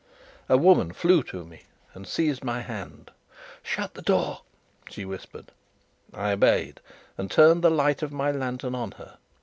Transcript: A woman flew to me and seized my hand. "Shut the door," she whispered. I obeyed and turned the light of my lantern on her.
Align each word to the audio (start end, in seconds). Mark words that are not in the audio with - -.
A 0.49 0.57
woman 0.57 0.93
flew 0.93 1.21
to 1.25 1.45
me 1.45 1.61
and 1.93 2.07
seized 2.07 2.43
my 2.43 2.61
hand. 2.61 3.11
"Shut 3.61 3.93
the 3.93 4.01
door," 4.01 4.41
she 4.89 5.05
whispered. 5.05 5.51
I 6.11 6.31
obeyed 6.31 6.79
and 7.19 7.29
turned 7.29 7.61
the 7.63 7.69
light 7.69 8.01
of 8.01 8.11
my 8.11 8.31
lantern 8.31 8.73
on 8.73 8.93
her. 8.93 9.19